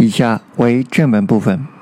[0.00, 1.79] 以下为正文部分。